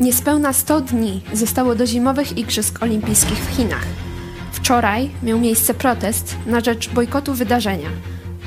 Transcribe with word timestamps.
Niespełna 0.00 0.52
100 0.52 0.80
dni 0.80 1.20
zostało 1.32 1.74
do 1.74 1.86
zimowych 1.86 2.38
Igrzysk 2.38 2.82
Olimpijskich 2.82 3.38
w 3.38 3.56
Chinach. 3.56 3.86
Wczoraj 4.52 5.10
miał 5.22 5.38
miejsce 5.38 5.74
protest 5.74 6.36
na 6.46 6.60
rzecz 6.60 6.88
bojkotu 6.88 7.34
wydarzenia. 7.34 7.88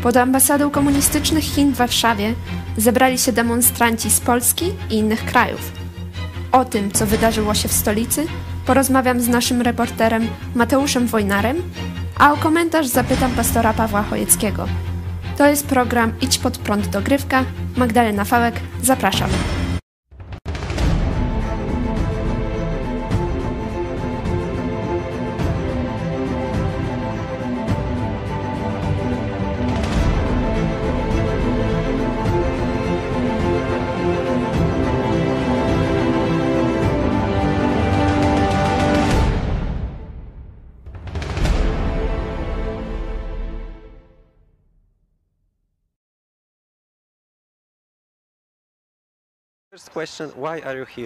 Pod 0.04 0.18
ambasadą 0.18 0.70
komunistycznych 0.70 1.44
Chin 1.44 1.74
w 1.74 1.78
Warszawie 1.78 2.34
zebrali 2.78 3.18
się 3.18 3.32
demonstranci 3.32 4.12
z 4.12 4.20
Polski 4.20 4.66
i 4.90 4.96
innych 4.96 5.26
krajów. 5.26 5.72
O 6.52 6.66
tym, 6.66 6.92
co 6.92 7.06
wydarzyło 7.06 7.54
się 7.54 7.70
w 7.70 7.74
stolicy, 7.74 8.26
porozmawiam 8.66 9.22
z 9.22 9.28
naszym 9.28 9.62
reporterem 9.62 10.28
Mateuszem 10.56 11.08
Wojnarem, 11.08 11.58
a 12.18 12.34
o 12.34 12.38
komentarz 12.38 12.88
zapytam 12.88 13.32
pastora 13.32 13.74
Pawła 13.74 14.04
Chojeckiego. 14.04 14.68
To 15.38 15.48
jest 15.48 15.68
program 15.68 16.14
Idź 16.22 16.38
pod 16.38 16.58
prąd 16.58 16.88
dogrywka. 16.88 17.46
Magdalena 17.78 18.26
Fałek, 18.26 18.56
zapraszam. 18.84 19.30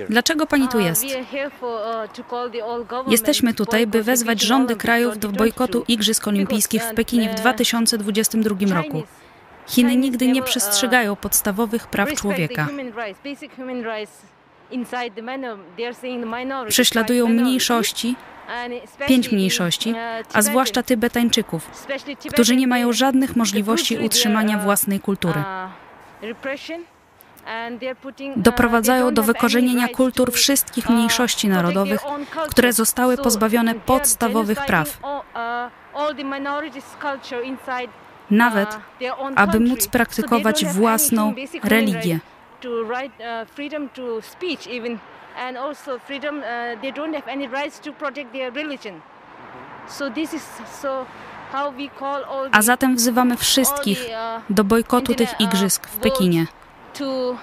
Dlaczego 0.10 0.48
pani 0.48 0.68
tu 0.68 0.80
jest? 0.80 1.06
Jesteśmy 3.08 3.54
tutaj, 3.54 3.88
by 3.88 4.04
wezwać 4.04 4.42
rządy 4.42 4.76
krajów 4.76 5.20
do 5.20 5.30
bojkotu 5.30 5.84
Igrzysk 5.88 6.28
Olimpijskich 6.28 6.84
w 6.84 6.94
Pekinie 6.94 7.30
w 7.30 7.36
2022 7.36 8.76
roku. 8.76 9.04
Chiny 9.68 9.96
nigdy 9.96 10.28
nie 10.28 10.44
przestrzegają 10.44 11.16
podstawowych 11.16 11.88
praw 11.88 12.14
człowieka. 12.14 12.68
Prześladują 16.68 17.28
mniejszości, 17.28 18.16
pięć 19.08 19.32
mniejszości, 19.32 19.94
a 20.34 20.42
zwłaszcza 20.42 20.84
Tybetańczyków, 20.84 21.70
którzy 22.32 22.56
nie 22.56 22.68
mają 22.68 22.94
żadnych 22.94 23.36
możliwości 23.36 23.98
utrzymania 23.98 24.58
własnej 24.58 25.00
kultury. 25.00 25.44
Doprowadzają 28.36 29.14
do 29.14 29.24
wykorzenienia 29.24 29.88
kultur 29.88 30.32
wszystkich 30.32 30.90
mniejszości 30.90 31.48
narodowych, 31.48 32.02
które 32.50 32.74
zostały 32.74 33.18
pozbawione 33.18 33.76
podstawowych 33.76 34.66
praw. 34.66 35.00
Nawet, 38.32 38.78
aby 39.36 39.60
móc 39.60 39.88
praktykować 39.88 40.66
własną 40.66 41.34
religię. 41.64 42.20
And 45.36 45.58
also 45.58 46.00
freedom, 46.00 46.38
uh, 46.38 46.44
they 46.82 46.92
don't 46.92 47.14
have 47.16 47.28
any 47.28 47.48
rights 47.48 47.82
to 56.94 57.38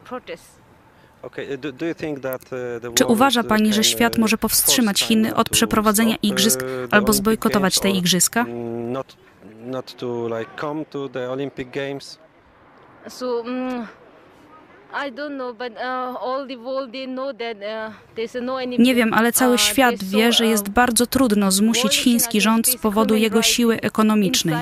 Czy 2.95 3.05
uważa 3.05 3.43
Pani, 3.43 3.73
że 3.73 3.83
świat 3.83 4.17
może 4.17 4.37
powstrzymać 4.37 5.03
Chiny 5.03 5.35
od 5.35 5.49
przeprowadzenia 5.49 6.15
igrzysk 6.21 6.59
albo 6.91 7.13
zbojkotować 7.13 7.79
te 7.79 7.89
igrzyska? 7.89 8.45
to 9.93 11.09
to? 11.13 12.19
So 13.07 13.41
um, 13.41 13.87
nie 18.79 18.95
wiem, 18.95 19.13
ale 19.13 19.31
cały 19.31 19.53
uh, 19.53 19.61
świat 19.61 20.03
wie, 20.03 20.31
że 20.31 20.45
jest 20.45 20.67
uh, 20.67 20.73
bardzo 20.73 21.05
trudno 21.05 21.51
zmusić 21.51 21.97
chiński 21.97 22.41
rząd 22.41 22.67
z 22.67 22.75
powodu 22.77 23.15
jego 23.15 23.41
siły 23.41 23.81
ekonomicznej. 23.81 24.55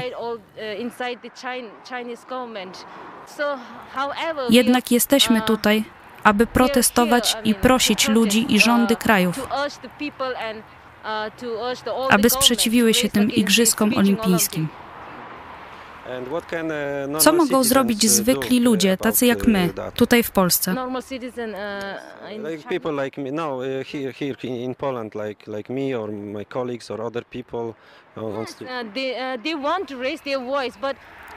Jednak 4.50 4.92
jesteśmy 4.92 5.42
tutaj, 5.42 5.84
aby 6.24 6.48
protestować 6.48 7.38
i 7.44 7.56
prosić 7.56 8.08
ludzi 8.08 8.54
i 8.54 8.60
rządy 8.60 8.96
krajów, 8.96 9.48
aby 12.10 12.30
sprzeciwiły 12.30 12.94
się 12.94 13.10
tym 13.10 13.32
Igryskom 13.32 13.94
Olimpijskim. 13.98 14.68
Uh, 16.10 17.22
Co 17.22 17.34
mogą 17.34 17.64
zrobić 17.64 18.04
uh, 18.04 18.10
zwykli 18.10 18.60
ludzie, 18.60 18.98
tacy 18.98 19.26
jak 19.26 19.48
my, 19.48 19.70
tutaj 19.96 20.24
w 20.24 20.32
Polsce? 20.32 20.76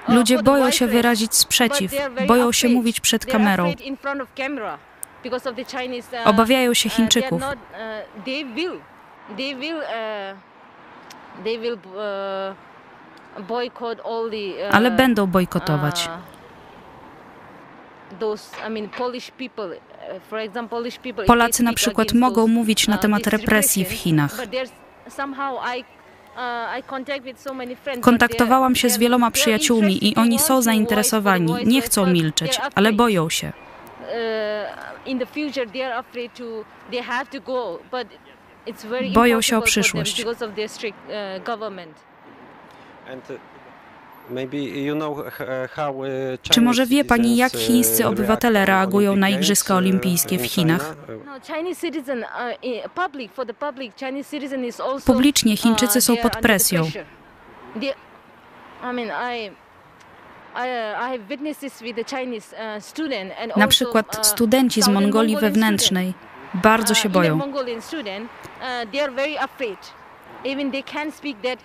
Ludzie 0.09 0.43
boją 0.43 0.71
się 0.71 0.87
wyrazić 0.87 1.35
sprzeciw, 1.35 1.93
boją 2.27 2.53
się 2.53 2.69
mówić 2.69 3.01
przed 3.01 3.27
kamerą. 3.27 3.75
Obawiają 6.25 6.75
się 6.75 6.89
Chińczyków. 6.89 7.43
They 11.45 11.59
will, 11.59 11.79
Uh, 11.87 12.72
Ale 14.73 14.91
będą 14.91 15.27
bojkotować. 15.27 16.09
Uh, 16.09 16.13
Polacy 21.27 21.63
na 21.63 21.73
przykład 21.73 22.13
mogą 22.13 22.47
mówić 22.47 22.89
na 22.89 22.95
uh, 22.95 23.03
temat 23.03 23.27
represji 23.27 23.85
w 23.85 23.93
Chinach. 23.93 24.37
Kontaktowałam 28.01 28.75
się 28.75 28.91
z 28.91 28.99
wieloma 28.99 29.31
przyjaciółmi 29.31 30.09
i 30.09 30.15
oni 30.17 30.39
są 30.39 30.63
zainteresowani, 30.63 31.55
nie 31.65 31.83
chcą 31.83 32.07
milczeć, 32.07 32.61
ale 32.75 32.93
boją 32.93 33.31
się. 33.31 33.53
Boją 39.15 39.41
się 39.41 39.59
o 39.59 39.63
przyszłość. 39.63 40.25
Uh, 44.31 44.39
uh, 45.89 46.05
Czy 46.43 46.61
może 46.61 46.87
wie 46.87 47.05
Pani, 47.05 47.37
jak 47.37 47.53
chińscy 47.53 48.07
obywatele 48.07 48.67
reagują 48.67 49.17
na 49.17 49.29
Igrzyska 49.29 49.75
Olimpijskie 49.77 50.39
w 50.39 50.47
Chinach? 50.47 50.97
Publicznie 55.05 55.57
Chińczycy 55.57 56.01
są 56.01 56.17
pod 56.17 56.37
presją. 56.37 56.91
Na 63.57 63.69
przykład 63.69 64.27
studenci 64.27 64.83
z 64.83 64.89
Mongolii 64.89 65.37
wewnętrznej 65.37 66.15
bardzo 66.55 66.95
się 66.95 67.09
boją. 67.09 67.41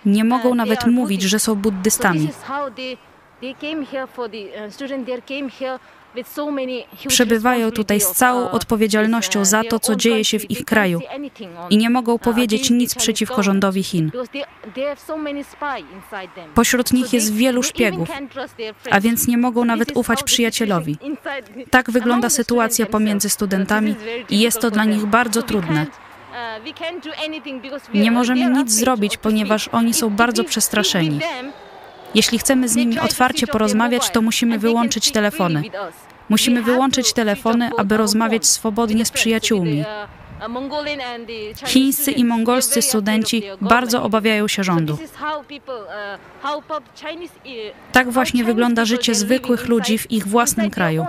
Nie 0.06 0.24
mogą 0.24 0.48
uh, 0.48 0.56
nawet 0.56 0.86
mówić, 0.86 1.22
że 1.22 1.38
są 1.38 1.54
buddystami. 1.54 2.28
Przebywają 7.08 7.70
tutaj 7.70 8.00
z 8.00 8.10
całą 8.10 8.46
uh, 8.46 8.54
odpowiedzialnością 8.54 9.44
za 9.44 9.64
to, 9.64 9.78
co 9.78 9.96
dzieje 9.96 10.24
się 10.24 10.38
w 10.38 10.50
ich 10.50 10.64
kraju 10.64 11.00
i 11.70 11.76
nie 11.76 11.90
mogą 11.90 12.14
uh, 12.14 12.20
powiedzieć 12.20 12.70
nic 12.70 12.94
przeciwko 12.94 13.42
rządowi 13.42 13.82
Chin. 13.82 14.10
Pośród 16.54 16.92
nich 16.92 17.12
jest 17.12 17.34
wielu 17.34 17.62
szpiegów, 17.62 18.08
a 18.90 19.00
więc 19.00 19.28
nie 19.28 19.38
mogą 19.38 19.64
nawet 19.64 19.96
ufać 19.96 20.22
przyjacielowi. 20.22 20.98
Tak 21.70 21.90
wygląda 21.90 22.30
sytuacja 22.30 22.86
pomiędzy 22.86 23.28
studentami 23.28 23.94
i 24.30 24.40
jest 24.40 24.60
to 24.60 24.70
dla 24.70 24.84
nich 24.84 25.06
bardzo 25.06 25.42
trudne. 25.42 25.86
Nie 27.94 28.10
możemy 28.10 28.50
nic 28.50 28.72
zrobić, 28.72 29.16
ponieważ 29.16 29.68
oni 29.68 29.94
są 29.94 30.10
bardzo 30.10 30.44
przestraszeni. 30.44 31.20
Jeśli 32.14 32.38
chcemy 32.38 32.68
z 32.68 32.76
nimi 32.76 32.98
otwarcie 32.98 33.46
porozmawiać, 33.46 34.10
to 34.10 34.22
musimy 34.22 34.58
wyłączyć 34.58 35.12
telefony. 35.12 35.62
Musimy 36.28 36.62
wyłączyć 36.62 37.12
telefony, 37.12 37.70
aby 37.78 37.96
rozmawiać 37.96 38.46
swobodnie 38.46 39.04
z 39.04 39.10
przyjaciółmi. 39.10 39.84
Chińscy 41.66 42.12
i 42.12 42.24
mongolscy 42.24 42.82
studenci 42.82 43.42
bardzo 43.60 44.02
obawiają 44.02 44.48
się 44.48 44.64
rządu. 44.64 44.98
Tak 47.92 48.10
właśnie 48.10 48.44
wygląda 48.44 48.84
życie 48.84 49.14
zwykłych 49.14 49.68
ludzi 49.68 49.98
w 49.98 50.10
ich 50.10 50.26
własnym 50.26 50.70
kraju. 50.70 51.06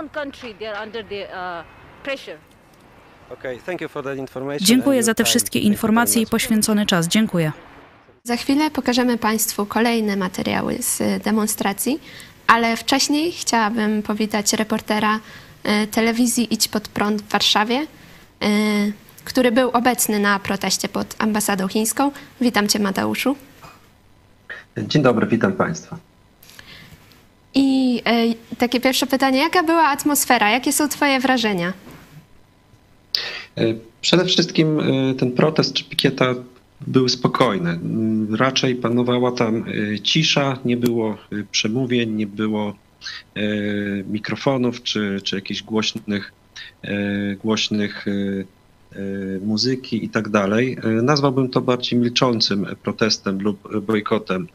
Dziękuję 4.60 5.02
za 5.02 5.14
te 5.14 5.24
wszystkie 5.24 5.58
informacje 5.58 6.22
i 6.22 6.26
poświęcony 6.26 6.86
czas. 6.86 7.08
Dziękuję. 7.08 7.52
Za 8.24 8.36
chwilę 8.36 8.70
pokażemy 8.70 9.18
Państwu 9.18 9.66
kolejne 9.66 10.16
materiały 10.16 10.82
z 10.82 11.22
demonstracji, 11.22 12.00
ale 12.46 12.76
wcześniej 12.76 13.32
chciałabym 13.32 14.02
powitać 14.02 14.52
reportera 14.52 15.20
e, 15.64 15.86
telewizji 15.86 16.54
Idź 16.54 16.68
Pod 16.68 16.88
Prąd 16.88 17.22
w 17.22 17.28
Warszawie, 17.28 17.76
e, 17.76 18.46
który 19.24 19.52
był 19.52 19.70
obecny 19.70 20.18
na 20.18 20.38
proteście 20.38 20.88
pod 20.88 21.14
ambasadą 21.18 21.68
chińską. 21.68 22.10
Witam 22.40 22.68
Cię, 22.68 22.78
Mateuszu. 22.78 23.36
Dzień 24.78 25.02
dobry, 25.02 25.26
witam 25.26 25.52
Państwa. 25.52 25.96
I 27.54 28.02
e, 28.06 28.56
takie 28.56 28.80
pierwsze 28.80 29.06
pytanie, 29.06 29.38
jaka 29.38 29.62
była 29.62 29.82
atmosfera, 29.82 30.50
jakie 30.50 30.72
są 30.72 30.88
Twoje 30.88 31.20
wrażenia? 31.20 31.72
Przede 34.00 34.24
wszystkim 34.24 34.80
ten 35.18 35.32
protest 35.32 35.72
czy 35.72 35.84
pikieta 35.84 36.34
były 36.86 37.08
spokojne. 37.08 37.78
Raczej 38.38 38.74
panowała 38.74 39.32
tam 39.32 39.64
e, 39.94 40.00
cisza, 40.00 40.58
nie 40.64 40.76
było 40.76 41.12
e, 41.12 41.16
przemówień, 41.50 42.10
nie 42.10 42.26
było 42.26 42.74
e, 43.34 43.42
mikrofonów 44.10 44.82
czy, 44.82 45.20
czy 45.24 45.36
jakichś 45.36 45.62
głośnych, 45.62 46.32
głośnych 47.44 48.06
muzyki 49.42 50.04
i 50.04 50.08
tak 50.08 50.28
dalej. 50.28 50.76
Nazwałbym 51.02 51.48
to 51.48 51.60
bardziej 51.60 51.98
milczącym 51.98 52.66
protestem 52.82 53.40
lub 53.40 53.84
bojkotem, 53.86 54.48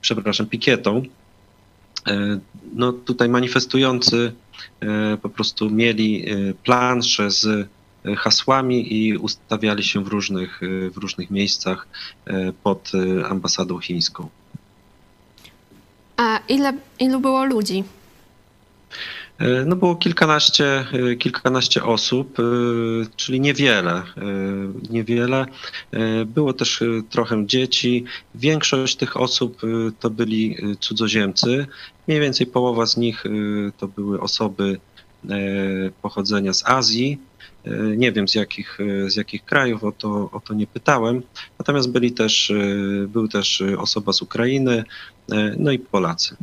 przepraszam, 0.00 0.46
pikietą. 0.46 1.02
No 2.74 2.92
tutaj 2.92 3.28
manifestujący 3.28 4.32
po 5.22 5.28
prostu 5.28 5.70
mieli 5.70 6.24
plansze 6.62 7.30
z 7.30 7.68
hasłami 8.16 8.94
i 8.94 9.16
ustawiali 9.16 9.84
się 9.84 10.04
w 10.04 10.08
różnych, 10.08 10.60
w 10.92 10.96
różnych 10.96 11.30
miejscach 11.30 11.88
e, 12.26 12.52
pod 12.62 12.92
e, 12.94 13.26
ambasadą 13.26 13.78
chińską. 13.78 14.28
A 16.16 16.40
ile, 16.48 16.72
ilu 16.98 17.20
było 17.20 17.44
ludzi? 17.44 17.84
E, 19.38 19.64
no 19.64 19.76
było 19.76 19.96
kilkanaście, 19.96 20.84
kilkanaście 21.18 21.84
osób, 21.84 22.36
czyli 23.16 23.40
niewiele. 23.40 24.02
Niewiele. 24.90 25.46
Było 26.26 26.52
też 26.52 26.82
trochę 27.10 27.46
dzieci. 27.46 28.04
Większość 28.34 28.96
tych 28.96 29.16
osób 29.16 29.60
to 30.00 30.10
byli 30.10 30.56
cudzoziemcy. 30.80 31.66
Mniej 32.08 32.20
więcej 32.20 32.46
połowa 32.46 32.86
z 32.86 32.96
nich 32.96 33.24
to 33.78 33.88
były 33.88 34.20
osoby 34.20 34.80
pochodzenia 36.02 36.52
z 36.52 36.62
Azji. 36.66 37.18
E, 37.64 37.70
nie 37.96 38.12
wiem 38.12 38.28
z 38.28 38.34
jakich, 38.34 38.78
z 39.06 39.16
jakich 39.16 39.44
krajów, 39.44 39.84
o 39.84 39.92
to, 39.92 40.30
o 40.32 40.40
to 40.40 40.54
nie 40.54 40.66
pytałem. 40.66 41.22
Natomiast 41.58 41.90
byli 41.90 42.12
też, 42.12 42.52
był 43.08 43.28
też 43.28 43.62
osoba 43.78 44.12
z 44.12 44.22
Ukrainy, 44.22 44.84
no 45.58 45.70
i 45.70 45.78
Polacy. 45.78 46.36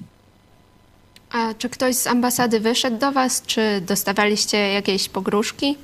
A 1.31 1.53
czy 1.53 1.69
ktoś 1.69 1.95
z 1.95 2.07
ambasady 2.07 2.59
wyszedł 2.59 2.97
do 2.97 3.12
Was? 3.12 3.44
Czy 3.45 3.81
dostawaliście 3.88 4.57
jakieś 4.57 5.09
pogróżki? 5.09 5.77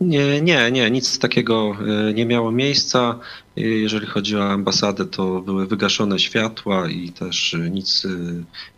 Nie, 0.00 0.40
nie, 0.40 0.70
nie, 0.70 0.90
nic 0.90 1.18
takiego 1.18 1.76
e, 2.08 2.14
nie 2.14 2.26
miało 2.26 2.52
miejsca. 2.52 3.18
E, 3.56 3.60
jeżeli 3.60 4.06
chodzi 4.06 4.36
o 4.36 4.44
ambasadę, 4.44 5.06
to 5.06 5.40
były 5.40 5.66
wygaszone 5.66 6.18
światła 6.18 6.88
i 6.88 7.12
też 7.12 7.54
e, 7.54 7.70
nic 7.70 8.06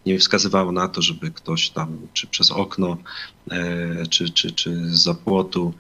nie 0.07 0.19
wskazywało 0.19 0.73
na 0.73 0.89
to, 0.89 1.03
żeby 1.03 1.31
ktoś 1.31 1.71
tam 1.71 1.99
czy 2.13 2.27
przez 2.27 2.51
okno, 2.51 2.97
czy, 4.11 4.31
czy, 4.31 4.53
czy 4.53 4.87
z 4.87 5.19
płotu 5.19 5.75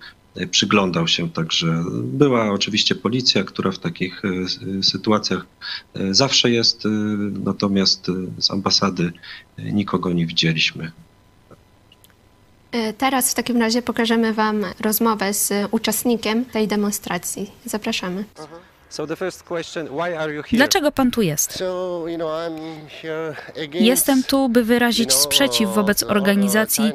przyglądał 0.50 1.08
się. 1.08 1.30
Także 1.30 1.84
była 2.04 2.50
oczywiście 2.50 2.94
policja, 2.94 3.44
która 3.44 3.70
w 3.70 3.78
takich 3.78 4.22
sytuacjach 4.82 5.46
zawsze 6.10 6.50
jest, 6.50 6.84
natomiast 7.44 8.06
z 8.38 8.50
ambasady 8.50 9.12
nikogo 9.58 10.12
nie 10.12 10.26
widzieliśmy. 10.26 10.92
E, 12.72 12.92
teraz 12.92 13.30
w 13.30 13.34
takim 13.34 13.60
razie 13.60 13.82
pokażemy 13.82 14.32
Wam 14.32 14.64
rozmowę 14.80 15.34
z 15.34 15.52
uczestnikiem 15.70 16.44
tej 16.44 16.68
demonstracji. 16.68 17.50
Zapraszamy. 17.64 18.24
Dlaczego 20.52 20.92
pan 20.92 21.10
tu 21.10 21.22
jest? 21.22 21.64
Jestem 23.72 24.22
tu, 24.22 24.48
by 24.48 24.64
wyrazić 24.64 25.12
sprzeciw 25.12 25.70
wobec 25.70 26.02
organizacji 26.02 26.92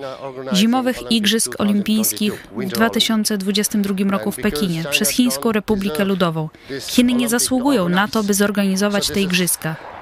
Zimowych 0.54 1.12
Igrzysk 1.12 1.56
Olimpijskich 1.62 2.48
w 2.58 2.66
2022 2.66 4.12
roku 4.12 4.32
w 4.32 4.36
Pekinie 4.36 4.84
przez 4.92 5.10
Chińską 5.10 5.52
Republikę 5.52 6.06
Ludową. 6.06 6.50
Chiny 6.88 7.14
nie 7.14 7.30
zasługują 7.30 7.90
na 7.90 8.08
to, 8.08 8.24
by 8.24 8.34
zorganizować 8.34 9.08
te 9.08 9.22
igrzyska. 9.22 9.93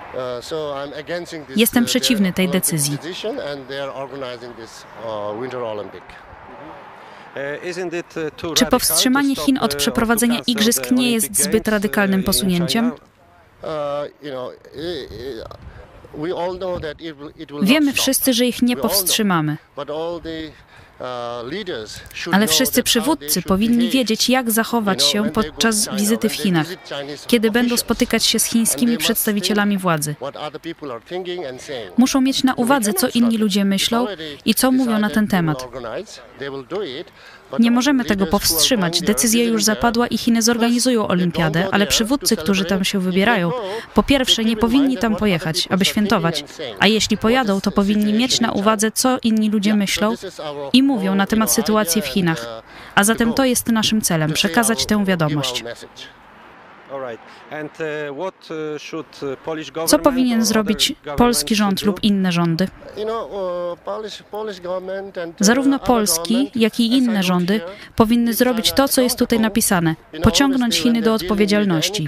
Jestem 1.55 1.85
przeciwny 1.85 2.33
tej 2.33 2.49
decyzji. 2.49 2.97
Czy 8.55 8.65
powstrzymanie 8.65 9.35
Chin 9.35 9.57
od 9.57 9.75
przeprowadzenia 9.75 10.39
igrzysk 10.47 10.91
nie 10.91 11.11
jest 11.11 11.43
zbyt 11.43 11.67
radykalnym 11.67 12.23
posunięciem? 12.23 12.91
Wiemy 17.61 17.93
wszyscy, 17.93 18.33
że 18.33 18.45
ich 18.45 18.61
nie 18.61 18.77
powstrzymamy. 18.77 19.57
Ale 22.31 22.47
wszyscy 22.47 22.83
przywódcy 22.83 23.41
powinni 23.41 23.89
wiedzieć, 23.89 24.29
jak 24.29 24.51
zachować 24.51 25.03
się 25.03 25.29
podczas 25.29 25.89
wizyty 25.95 26.29
w 26.29 26.33
Chinach, 26.33 26.67
kiedy 27.27 27.51
będą 27.51 27.77
spotykać 27.77 28.25
się 28.25 28.39
z 28.39 28.45
chińskimi 28.45 28.97
przedstawicielami 28.97 29.77
władzy. 29.77 30.15
Muszą 31.97 32.21
mieć 32.21 32.43
na 32.43 32.53
uwadze, 32.53 32.93
co 32.93 33.07
inni 33.13 33.37
ludzie 33.37 33.65
myślą 33.65 34.07
i 34.45 34.55
co 34.55 34.71
mówią 34.71 34.99
na 34.99 35.09
ten 35.09 35.27
temat. 35.27 35.67
Nie 37.59 37.71
możemy 37.71 38.05
tego 38.05 38.25
powstrzymać. 38.27 39.01
Decyzja 39.01 39.43
już 39.43 39.63
zapadła 39.63 40.07
i 40.07 40.17
Chiny 40.17 40.41
zorganizują 40.41 41.07
olimpiadę, 41.07 41.67
ale 41.71 41.87
przywódcy, 41.87 42.37
którzy 42.37 42.65
tam 42.65 42.83
się 42.83 42.99
wybierają, 42.99 43.51
po 43.93 44.03
pierwsze 44.03 44.43
nie 44.43 44.57
powinni 44.57 44.97
tam 44.97 45.15
pojechać, 45.15 45.67
aby 45.69 45.85
świętować, 45.85 46.43
a 46.79 46.87
jeśli 46.87 47.17
pojadą, 47.17 47.61
to 47.61 47.71
powinni 47.71 48.13
mieć 48.13 48.39
na 48.39 48.51
uwadze, 48.51 48.91
co 48.91 49.17
inni 49.23 49.49
ludzie 49.49 49.73
myślą 49.75 50.15
i 50.73 50.83
mówią 50.91 51.15
na 51.15 51.27
temat 51.27 51.51
sytuacji 51.51 52.01
w 52.01 52.05
Chinach. 52.05 52.61
A 52.95 53.03
zatem 53.03 53.33
to 53.33 53.45
jest 53.45 53.67
naszym 53.67 54.01
celem 54.01 54.33
przekazać 54.33 54.85
tę 54.85 55.05
wiadomość. 55.05 55.63
Uh, 56.91 58.17
uh, 59.77 59.87
Co 59.87 59.99
powinien 59.99 60.45
zrobić 60.45 60.93
polski 61.17 61.55
rząd 61.55 61.83
lub 61.83 62.03
inne 62.03 62.31
rządy? 62.31 62.67
Uh, 62.97 63.05
Zarówno 65.39 65.79
polski, 65.79 66.51
jak 66.55 66.79
i 66.79 66.97
inne 66.97 67.23
rządy 67.23 67.61
powinny 67.95 68.33
zrobić 68.33 68.71
to, 68.71 68.87
co 68.87 69.01
jest 69.01 69.19
tutaj 69.19 69.39
napisane 69.39 69.95
pociągnąć 70.23 70.77
Chiny 70.77 71.01
do 71.01 71.13
odpowiedzialności. 71.13 72.07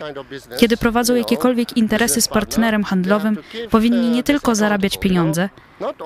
Kiedy 0.58 0.78
prowadzą 0.78 1.16
jakiekolwiek 1.16 1.78
interesy 1.78 2.22
z 2.22 2.28
partnerem 2.28 2.84
handlowym, 2.84 3.38
powinni 3.70 4.10
nie 4.10 4.24
tylko 4.24 4.56
zarabiać 4.56 4.98
pieniądze, 4.98 5.50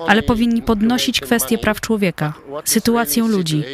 ale 0.08 0.22
powinni 0.22 0.62
podnosić 0.62 1.20
kwestie 1.20 1.58
praw 1.58 1.80
człowieka, 1.80 2.32
sytuację 2.64 3.22
ludzi. 3.22 3.64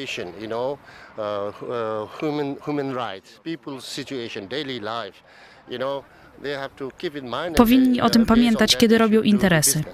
Powinni 7.56 8.00
o 8.00 8.10
tym 8.10 8.26
pamiętać, 8.26 8.76
kiedy 8.76 8.98
robią 8.98 9.22
interesy. 9.22 9.84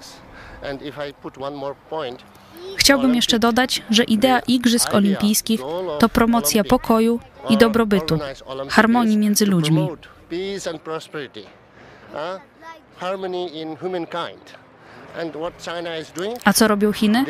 Chciałbym 2.77 3.15
jeszcze 3.15 3.39
dodać, 3.39 3.81
że 3.89 4.03
idea 4.03 4.39
Igrzysk 4.39 4.93
Olimpijskich 4.93 5.61
to 5.99 6.09
promocja 6.09 6.63
pokoju 6.63 7.19
i 7.49 7.57
dobrobytu, 7.57 8.19
harmonii 8.69 9.17
między 9.17 9.45
ludźmi. 9.45 9.87
A 16.45 16.53
co 16.53 16.67
robią 16.67 16.93
Chiny? 16.93 17.25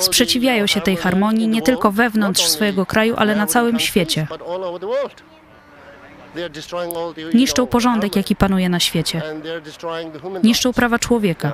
Sprzeciwiają 0.00 0.66
się 0.66 0.80
tej 0.80 0.96
harmonii 0.96 1.48
nie 1.48 1.62
tylko 1.62 1.92
wewnątrz 1.92 2.42
swojego 2.42 2.86
kraju, 2.86 3.14
ale 3.18 3.36
na 3.36 3.46
całym 3.46 3.80
świecie. 3.80 4.26
Niszczą 7.34 7.66
porządek, 7.66 8.16
jaki 8.16 8.36
panuje 8.36 8.68
na 8.68 8.80
świecie. 8.80 9.22
Niszczą 10.42 10.72
prawa 10.72 10.98
człowieka. 10.98 11.52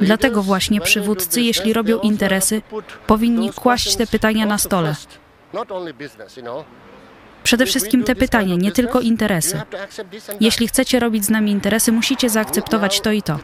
Dlatego 0.00 0.42
właśnie 0.42 0.80
przywódcy, 0.80 1.42
jeśli 1.42 1.72
robią 1.72 1.98
interesy, 1.98 2.62
powinni 3.06 3.52
kłaść 3.52 3.96
te 3.96 4.06
pytania 4.06 4.46
na 4.46 4.58
stole. 4.58 4.94
Przede 7.46 7.66
wszystkim 7.66 8.04
te 8.04 8.14
pytania, 8.14 8.54
nie 8.56 8.72
tylko 8.72 9.00
interesy. 9.00 9.60
Jeśli 10.40 10.68
chcecie 10.68 11.00
robić 11.00 11.24
z 11.24 11.30
nami 11.30 11.50
interesy, 11.50 11.92
musicie 11.92 12.30
zaakceptować 12.30 13.00
to 13.00 13.12
i 13.12 13.22
to. 13.22 13.38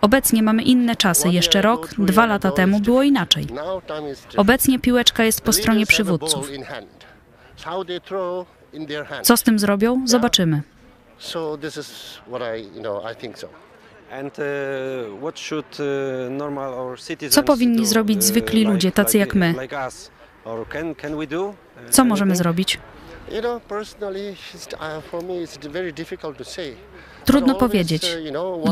Obecnie 0.00 0.42
mamy 0.42 0.62
inne 0.62 0.96
czasy. 0.96 1.28
Jeszcze 1.28 1.62
rok, 1.62 1.88
dwa 1.98 2.26
lata 2.26 2.50
temu 2.50 2.80
było 2.80 3.02
inaczej. 3.02 3.46
Obecnie 4.36 4.78
piłeczka 4.78 5.24
jest 5.24 5.40
po 5.40 5.52
stronie 5.52 5.86
przywódców. 5.86 6.50
Co 9.22 9.36
z 9.36 9.42
tym 9.42 9.58
zrobią? 9.58 10.02
Zobaczymy. 10.06 10.62
Co 17.30 17.42
powinni 17.42 17.86
zrobić 17.86 18.24
zwykli 18.24 18.64
ludzie, 18.64 18.92
tacy 18.92 19.18
jak 19.18 19.34
my? 19.34 19.54
Co 21.90 22.04
możemy 22.04 22.36
zrobić? 22.36 22.78
Trudno 27.24 27.54
powiedzieć. 27.54 28.16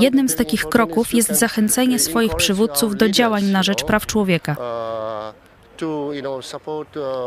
Jednym 0.01 0.29
z 0.29 0.37
takich 0.37 0.65
kroków 0.65 1.15
jest 1.15 1.31
zachęcenie 1.31 1.99
swoich 1.99 2.35
przywódców 2.35 2.97
do 2.97 3.09
działań 3.09 3.45
na 3.45 3.63
rzecz 3.63 3.85
praw 3.85 4.07
człowieka. 4.07 4.57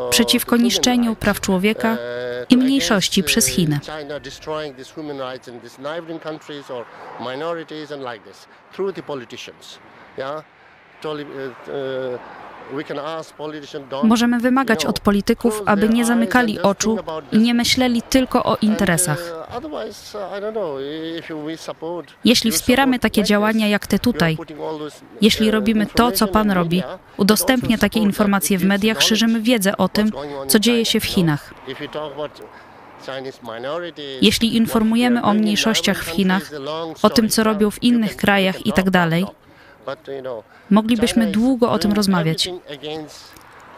Przeciwko 0.10 0.58
niszczeniu 0.58 1.16
praw 1.16 1.42
człowieka 1.42 1.98
i 2.50 2.58
mniejszości 2.58 3.24
przez 3.24 3.48
Chiny. 3.48 3.80
Możemy 14.04 14.40
wymagać 14.40 14.86
od 14.86 15.00
polityków, 15.00 15.62
aby 15.66 15.90
nie 15.90 16.06
zamykali 16.06 16.60
oczu 16.60 16.98
i 17.32 17.38
nie 17.38 17.54
myśleli 17.54 18.02
tylko 18.02 18.44
o 18.44 18.58
interesach. 18.62 19.48
Jeśli 22.26 22.52
wspieramy 22.52 23.00
takie 23.00 23.24
działania 23.24 23.68
jak 23.68 23.88
te 23.88 24.00
tutaj, 24.00 24.38
jeśli 25.22 25.52
robimy 25.52 25.86
to, 25.86 26.12
co 26.12 26.28
Pan 26.28 26.52
robi, 26.52 26.84
udostępnia 27.18 27.78
takie 27.78 28.00
informacje 28.00 28.58
w 28.58 28.66
mediach, 28.66 29.02
szerzymy 29.02 29.42
wiedzę 29.42 29.78
o 29.78 29.90
tym, 29.90 30.12
co 30.48 30.60
dzieje 30.60 30.86
się 30.86 31.00
w 31.00 31.06
Chinach. 31.06 31.54
Jeśli 34.22 34.56
informujemy 34.56 35.22
o 35.22 35.34
mniejszościach 35.34 36.04
w 36.04 36.08
Chinach, 36.08 36.52
o 37.02 37.10
tym, 37.10 37.30
co 37.30 37.44
robią 37.44 37.72
w 37.72 37.84
innych 37.84 38.16
krajach 38.16 38.66
itd., 38.66 38.92
tak 38.92 39.49
Moglibyśmy 40.70 41.28
długo 41.28 41.72
o 41.72 41.80
tym 41.80 41.94
rozmawiać. 41.94 42.50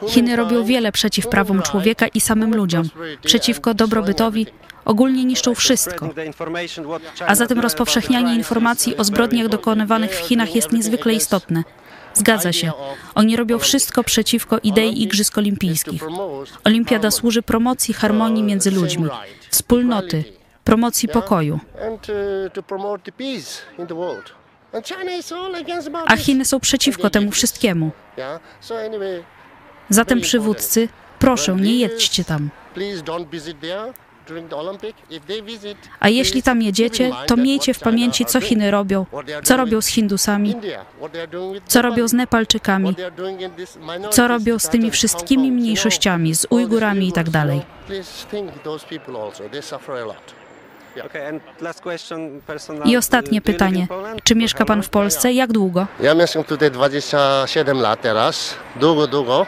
Chiny 0.07 0.35
robią 0.35 0.63
wiele 0.63 0.91
przeciw 0.91 1.27
prawom 1.27 1.61
człowieka 1.61 2.07
i 2.07 2.21
samym 2.21 2.55
ludziom, 2.55 2.89
przeciwko 3.23 3.73
dobrobytowi, 3.73 4.47
ogólnie 4.85 5.25
niszczą 5.25 5.55
wszystko. 5.55 6.09
A 7.27 7.35
zatem 7.35 7.59
rozpowszechnianie 7.59 8.35
informacji 8.35 8.97
o 8.97 9.03
zbrodniach 9.03 9.47
dokonywanych 9.47 10.11
w 10.11 10.19
Chinach 10.19 10.55
jest 10.55 10.71
niezwykle 10.71 11.13
istotne. 11.13 11.63
Zgadza 12.13 12.53
się. 12.53 12.71
Oni 13.15 13.35
robią 13.35 13.59
wszystko 13.59 14.03
przeciwko 14.03 14.57
idei 14.63 15.03
Igrzysk 15.03 15.37
Olimpijskich. 15.37 16.03
Olimpiada 16.63 17.11
służy 17.11 17.41
promocji 17.41 17.93
harmonii 17.93 18.43
między 18.43 18.71
ludźmi, 18.71 19.09
wspólnoty, 19.49 20.23
promocji 20.63 21.09
pokoju. 21.09 21.59
A 26.07 26.17
Chiny 26.17 26.45
są 26.45 26.59
przeciwko 26.59 27.09
temu 27.09 27.31
wszystkiemu. 27.31 27.91
Zatem 29.89 30.21
przywódcy, 30.21 30.89
proszę, 31.19 31.55
nie 31.55 31.75
jedźcie 31.75 32.23
tam. 32.23 32.49
A 35.99 36.09
jeśli 36.09 36.43
tam 36.43 36.61
jedziecie, 36.61 37.11
to 37.27 37.37
miejcie 37.37 37.73
w 37.73 37.79
pamięci, 37.79 38.25
co 38.25 38.41
Chiny 38.41 38.71
robią, 38.71 39.05
co 39.43 39.57
robią 39.57 39.81
z 39.81 39.87
Hindusami, 39.87 40.55
co 41.67 41.81
robią 41.81 42.07
z 42.07 42.13
Nepalczykami, 42.13 42.95
co 44.11 44.27
robią 44.27 44.59
z 44.59 44.69
tymi 44.69 44.91
wszystkimi 44.91 45.51
mniejszościami, 45.51 46.35
z 46.35 46.47
Ujgurami 46.49 47.05
itd. 47.05 47.31
Tak 47.31 47.47
i 52.85 52.97
ostatnie 52.97 53.41
pytanie. 53.41 53.87
Czy 54.23 54.35
mieszka 54.35 54.65
Pan 54.65 54.83
w 54.83 54.89
Polsce? 54.89 55.33
Jak 55.33 55.51
długo? 55.51 55.87
Ja 55.99 56.13
mieszkam 56.13 56.43
tutaj 56.43 56.71
27 56.71 57.81
lat 57.81 58.01
teraz. 58.01 58.53
Długo, 58.75 59.07
długo. 59.07 59.45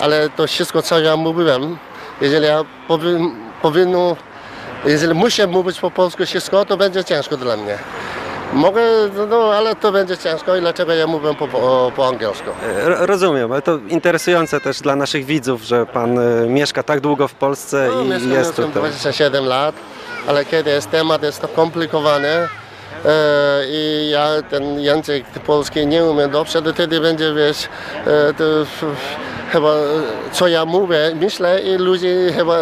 Ale 0.00 0.30
to 0.30 0.46
wszystko, 0.46 0.82
co 0.82 1.00
ja 1.00 1.16
mówiłem, 1.16 1.78
jeżeli 2.20 2.46
ja 2.46 2.64
powin, 2.88 3.30
powinno, 3.62 4.16
jeżeli 4.84 5.14
muszę 5.14 5.46
mówić 5.46 5.80
po 5.80 5.90
polsku 5.90 6.26
wszystko, 6.26 6.64
to 6.64 6.76
będzie 6.76 7.04
ciężko 7.04 7.36
dla 7.36 7.56
mnie. 7.56 7.78
Mogę, 8.52 8.82
no 9.28 9.36
ale 9.36 9.76
to 9.76 9.92
będzie 9.92 10.18
ciężko 10.18 10.56
i 10.56 10.60
dlaczego 10.60 10.94
ja 10.94 11.06
mówię 11.06 11.34
po, 11.34 11.48
po, 11.48 11.92
po 11.96 12.08
angielsku. 12.08 12.50
E, 12.62 13.06
rozumiem, 13.06 13.52
ale 13.52 13.62
to 13.62 13.78
interesujące 13.88 14.60
też 14.60 14.80
dla 14.80 14.96
naszych 14.96 15.24
widzów, 15.24 15.62
że 15.62 15.86
pan 15.86 16.18
e, 16.18 16.46
mieszka 16.48 16.82
tak 16.82 17.00
długo 17.00 17.28
w 17.28 17.34
Polsce 17.34 17.88
no, 17.94 18.16
i 18.16 18.30
jest 18.30 18.56
tutaj. 18.56 18.72
27 18.72 19.44
lat 19.44 19.74
ale 20.26 20.44
kiedy 20.44 20.70
jest 20.70 20.90
temat 20.90 21.22
jest 21.22 21.40
to 21.40 21.48
skomplikowany 21.48 22.28
e, 22.28 22.48
i 23.68 24.08
ja 24.10 24.28
ten 24.50 24.80
język 24.80 25.24
polski 25.26 25.86
nie 25.86 26.04
umiem 26.04 26.30
dobrze, 26.30 26.62
to 26.62 26.72
wtedy 26.72 27.00
będzie, 27.00 27.34
wiesz, 27.34 27.68
e, 28.06 28.34
to, 28.34 28.44
chyba 29.52 29.72
co 30.32 30.48
ja 30.48 30.64
mówię, 30.64 31.12
myślę 31.20 31.60
i 31.60 31.76
ludzie 31.76 32.32
chyba 32.36 32.58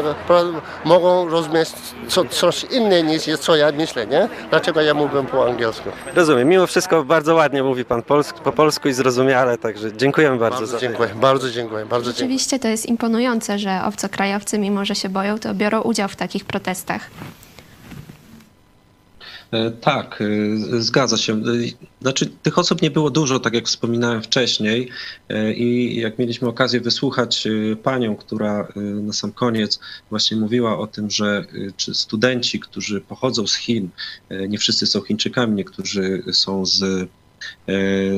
mogą 0.84 1.28
rozumieć 1.28 1.68
co, 2.08 2.24
coś 2.24 2.64
inne 2.64 3.02
niż 3.02 3.26
jest, 3.26 3.42
co 3.42 3.56
ja 3.56 3.72
myślę, 3.72 4.06
nie? 4.06 4.28
Dlaczego 4.50 4.80
ja 4.80 4.94
mówię 4.94 5.22
po 5.30 5.46
angielsku. 5.46 5.88
Rozumiem. 6.14 6.48
Mimo 6.48 6.66
wszystko 6.66 7.04
bardzo 7.04 7.34
ładnie 7.34 7.62
mówi 7.62 7.84
Pan 7.84 8.02
polsk, 8.02 8.34
po 8.40 8.52
polsku 8.52 8.88
i 8.88 8.92
zrozumiale, 8.92 9.58
także 9.58 9.96
dziękujemy 9.96 10.38
bardzo, 10.38 10.58
bardzo 10.58 10.72
za 10.72 10.78
dziękuję, 10.78 11.08
Bardzo 11.14 11.50
dziękuję. 11.50 11.86
Bardzo 11.86 12.10
Rzeczywiście 12.10 12.50
dziękuję. 12.50 12.62
to 12.62 12.68
jest 12.68 12.86
imponujące, 12.86 13.58
że 13.58 13.80
obcokrajowcy, 13.84 14.58
mimo 14.58 14.84
że 14.84 14.94
się 14.94 15.08
boją, 15.08 15.38
to 15.38 15.54
biorą 15.54 15.80
udział 15.80 16.08
w 16.08 16.16
takich 16.16 16.44
protestach. 16.44 17.10
E, 19.54 19.70
tak, 19.70 20.22
e, 20.22 20.82
zgadza 20.82 21.16
się. 21.16 21.32
E, 21.32 21.40
znaczy, 22.02 22.26
tych 22.26 22.58
osób 22.58 22.82
nie 22.82 22.90
było 22.90 23.10
dużo, 23.10 23.40
tak 23.40 23.54
jak 23.54 23.66
wspominałem 23.66 24.22
wcześniej. 24.22 24.88
I 25.56 25.96
jak 26.00 26.18
mieliśmy 26.18 26.48
okazję 26.48 26.80
wysłuchać 26.80 27.48
panią, 27.82 28.16
która 28.16 28.68
na 28.76 29.12
sam 29.12 29.32
koniec 29.32 29.80
właśnie 30.10 30.36
mówiła 30.36 30.78
o 30.78 30.86
tym, 30.86 31.10
że 31.10 31.44
studenci, 31.78 32.60
którzy 32.60 33.00
pochodzą 33.00 33.46
z 33.46 33.54
Chin, 33.54 33.88
nie 34.48 34.58
wszyscy 34.58 34.86
są 34.86 35.00
Chińczykami, 35.00 35.54
niektórzy 35.54 36.22
są 36.32 36.66
z 36.66 37.08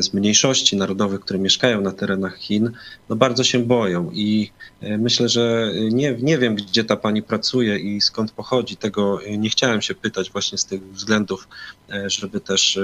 z 0.00 0.14
mniejszości 0.14 0.76
narodowych, 0.76 1.20
które 1.20 1.38
mieszkają 1.38 1.80
na 1.80 1.92
terenach 1.92 2.36
Chin, 2.38 2.72
no 3.08 3.16
bardzo 3.16 3.44
się 3.44 3.58
boją 3.58 4.10
i 4.12 4.50
e, 4.80 4.98
myślę, 4.98 5.28
że 5.28 5.72
nie, 5.90 6.16
nie 6.22 6.38
wiem, 6.38 6.54
gdzie 6.54 6.84
ta 6.84 6.96
pani 6.96 7.22
pracuje 7.22 7.78
i 7.78 8.00
skąd 8.00 8.32
pochodzi. 8.32 8.76
Tego 8.76 9.20
nie 9.38 9.50
chciałem 9.50 9.82
się 9.82 9.94
pytać 9.94 10.30
właśnie 10.30 10.58
z 10.58 10.64
tych 10.64 10.82
względów, 10.92 11.48
e, 11.90 12.10
żeby 12.10 12.40
też 12.40 12.78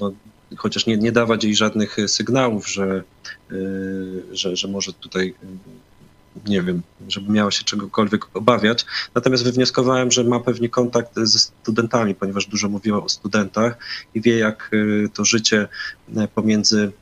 no, 0.00 0.12
chociaż 0.56 0.86
nie, 0.86 0.96
nie 0.96 1.12
dawać 1.12 1.44
jej 1.44 1.56
żadnych 1.56 1.96
sygnałów, 2.06 2.68
że, 2.68 3.02
że, 4.32 4.56
że 4.56 4.68
może 4.68 4.92
tutaj 4.92 5.34
nie 6.46 6.62
wiem, 6.62 6.82
żeby 7.08 7.32
miała 7.32 7.50
się 7.50 7.64
czegokolwiek 7.64 8.36
obawiać. 8.36 8.86
Natomiast 9.14 9.44
wywnioskowałem, 9.44 10.10
że 10.10 10.24
ma 10.24 10.40
pewnie 10.40 10.68
kontakt 10.68 11.10
ze 11.16 11.38
studentami, 11.38 12.14
ponieważ 12.14 12.46
dużo 12.46 12.68
mówiła 12.68 13.02
o 13.04 13.08
studentach 13.08 13.78
i 14.14 14.20
wie, 14.20 14.38
jak 14.38 14.70
y, 14.72 15.08
to 15.14 15.24
życie 15.24 15.68
y, 16.08 16.28
pomiędzy 16.34 16.92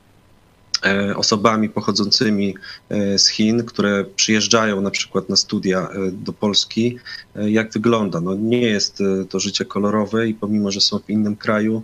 e, 0.84 1.16
osobami 1.16 1.68
pochodzącymi 1.68 2.54
z 3.16 3.28
Chin, 3.28 3.64
które 3.64 4.04
przyjeżdżają 4.16 4.80
na 4.80 4.90
przykład 4.90 5.28
na 5.28 5.36
studia 5.36 5.88
do 6.12 6.32
Polski, 6.32 6.98
jak 7.34 7.72
wygląda. 7.72 8.20
No, 8.20 8.34
nie 8.34 8.60
jest 8.60 8.98
to 9.28 9.40
życie 9.40 9.64
kolorowe 9.64 10.28
i 10.28 10.34
pomimo, 10.34 10.70
że 10.70 10.80
są 10.80 10.98
w 10.98 11.10
innym 11.10 11.36
kraju, 11.36 11.82